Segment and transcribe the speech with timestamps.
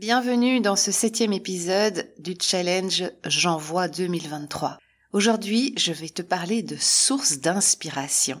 [0.00, 4.78] Bienvenue dans ce septième épisode du challenge J'envoie 2023.
[5.12, 8.40] Aujourd'hui, je vais te parler de sources d'inspiration.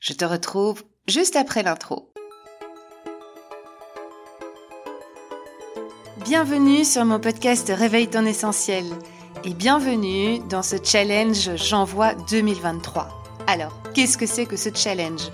[0.00, 2.12] Je te retrouve juste après l'intro.
[6.24, 8.84] Bienvenue sur mon podcast Réveille ton essentiel
[9.44, 13.08] et bienvenue dans ce challenge J'envoie 2023.
[13.46, 15.30] Alors, qu'est-ce que c'est que ce challenge?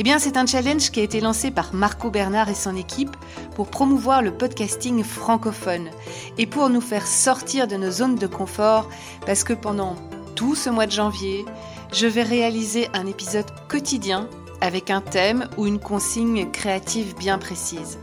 [0.00, 3.14] Eh bien, c'est un challenge qui a été lancé par Marco Bernard et son équipe
[3.54, 5.90] pour promouvoir le podcasting francophone
[6.38, 8.88] et pour nous faire sortir de nos zones de confort
[9.26, 9.96] parce que pendant
[10.36, 11.44] tout ce mois de janvier,
[11.92, 14.26] je vais réaliser un épisode quotidien
[14.62, 17.98] avec un thème ou une consigne créative bien précise.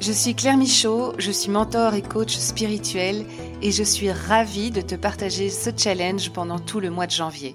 [0.00, 3.26] Je suis Claire Michaud, je suis mentor et coach spirituel
[3.60, 7.54] et je suis ravie de te partager ce challenge pendant tout le mois de janvier.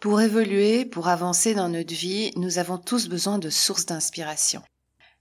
[0.00, 4.62] Pour évoluer, pour avancer dans notre vie, nous avons tous besoin de sources d'inspiration.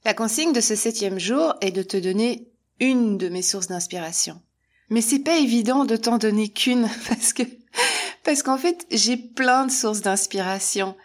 [0.05, 4.40] La consigne de ce septième jour est de te donner une de mes sources d'inspiration.
[4.90, 7.42] Mais c'est pas évident de t'en donner qu'une parce que,
[8.23, 10.95] parce qu'en fait, j'ai plein de sources d'inspiration.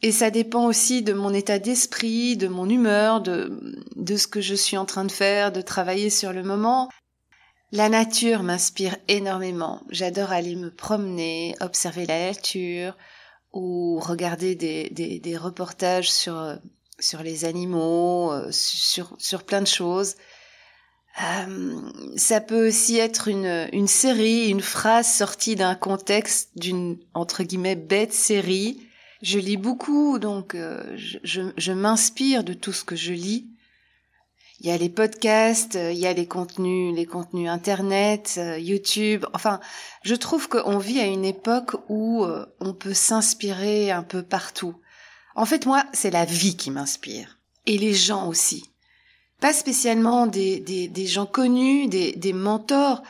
[0.00, 3.60] Et ça dépend aussi de mon état d'esprit, de mon humeur, de,
[3.96, 6.88] de ce que je suis en train de faire, de travailler sur le moment.
[7.72, 9.82] La nature m'inspire énormément.
[9.90, 12.96] J'adore aller me promener, observer la nature,
[13.52, 16.58] ou regarder des, des, des reportages sur,
[16.98, 20.16] sur les animaux, euh, sur, sur plein de choses.
[21.22, 21.80] Euh,
[22.16, 27.76] ça peut aussi être une, une série, une phrase sortie d'un contexte d'une entre guillemets
[27.76, 28.80] bête série.
[29.22, 33.48] Je lis beaucoup, donc euh, je, je, je m'inspire de tout ce que je lis.
[34.60, 38.58] Il y a les podcasts, euh, il y a les contenus, les contenus internet, euh,
[38.58, 39.24] YouTube.
[39.32, 39.60] Enfin,
[40.02, 44.74] je trouve qu'on vit à une époque où euh, on peut s'inspirer un peu partout.
[45.36, 47.38] En fait, moi, c'est la vie qui m'inspire.
[47.66, 48.64] Et les gens aussi.
[49.40, 53.04] Pas spécialement des, des, des gens connus, des, des mentors.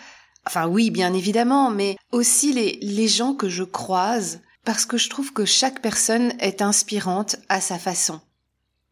[0.47, 5.09] Enfin oui, bien évidemment, mais aussi les, les gens que je croise, parce que je
[5.09, 8.21] trouve que chaque personne est inspirante à sa façon.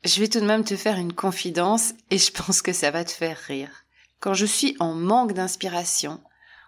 [0.06, 3.04] Je vais tout de même te faire une confidence et je pense que ça va
[3.04, 3.84] te faire rire.
[4.20, 6.20] Quand je suis en manque d'inspiration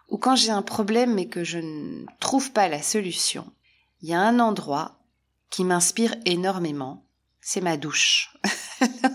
[0.08, 3.48] ou quand j'ai un problème mais que je ne trouve pas la solution,
[4.02, 4.98] il y a un endroit
[5.50, 7.04] qui m'inspire énormément,
[7.40, 8.34] c'est ma douche.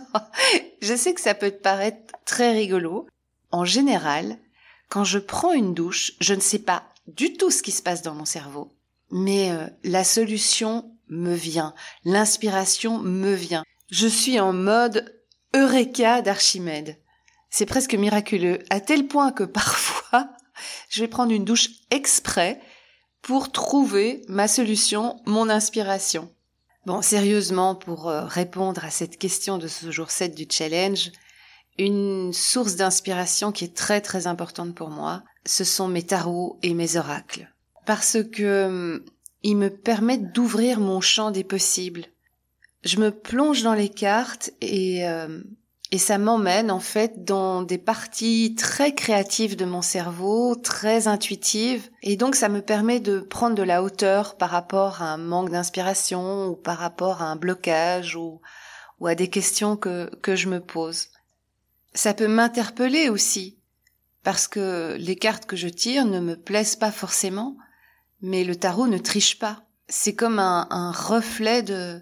[0.82, 3.08] je sais que ça peut te paraître très rigolo.
[3.52, 4.38] En général,
[4.88, 8.04] quand je prends une douche, je ne sais pas du tout ce qui se passe
[8.04, 8.72] dans mon cerveau,
[9.12, 11.74] mais euh, la solution me vient,
[12.06, 13.66] l'inspiration me vient.
[13.96, 15.06] Je suis en mode
[15.56, 16.98] Eureka d'Archimède.
[17.52, 20.30] C'est presque miraculeux, à tel point que parfois,
[20.90, 22.60] je vais prendre une douche exprès
[23.22, 26.34] pour trouver ma solution, mon inspiration.
[26.88, 31.12] Bon, sérieusement, pour euh, répondre à cette question de ce jour 7 du challenge,
[31.78, 36.74] une source d'inspiration qui est très très importante pour moi, ce sont mes tarots et
[36.74, 37.48] mes oracles.
[37.86, 39.06] Parce que hum,
[39.44, 42.08] ils me permettent d'ouvrir mon champ des possibles,
[42.84, 45.42] je me plonge dans les cartes et, euh,
[45.92, 51.90] et ça m'emmène en fait dans des parties très créatives de mon cerveau, très intuitives,
[52.02, 55.52] et donc ça me permet de prendre de la hauteur par rapport à un manque
[55.52, 58.42] d'inspiration ou par rapport à un blocage ou,
[59.00, 61.08] ou à des questions que, que je me pose.
[61.94, 63.60] Ça peut m'interpeller aussi,
[64.24, 67.56] parce que les cartes que je tire ne me plaisent pas forcément,
[68.22, 69.62] mais le tarot ne triche pas.
[69.90, 72.02] C'est comme un, un reflet de,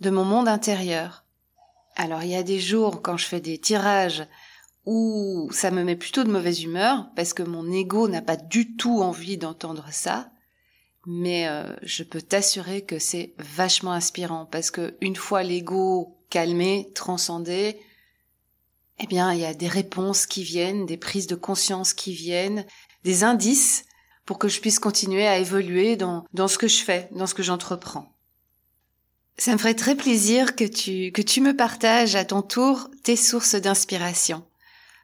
[0.00, 1.24] de mon monde intérieur.
[1.96, 4.26] Alors il y a des jours quand je fais des tirages
[4.86, 8.76] où ça me met plutôt de mauvaise humeur parce que mon ego n'a pas du
[8.76, 10.30] tout envie d'entendre ça.
[11.06, 16.90] Mais euh, je peux t'assurer que c'est vachement inspirant parce que une fois l'ego calmé,
[16.94, 17.78] transcendé,
[18.98, 22.64] eh bien il y a des réponses qui viennent, des prises de conscience qui viennent,
[23.04, 23.84] des indices
[24.24, 27.34] pour que je puisse continuer à évoluer dans, dans ce que je fais, dans ce
[27.34, 28.13] que j'entreprends.
[29.36, 33.16] Ça me ferait très plaisir que tu, que tu me partages à ton tour tes
[33.16, 34.44] sources d'inspiration.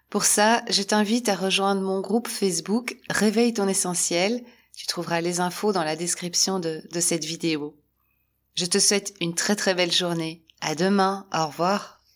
[0.08, 4.42] Pour ça, je t'invite à rejoindre mon groupe Facebook Réveille ton essentiel.
[4.76, 7.76] Tu trouveras les infos dans la description de, de cette vidéo.
[8.56, 10.42] Je te souhaite une très très belle journée.
[10.60, 11.26] À demain.
[11.32, 11.99] Au revoir.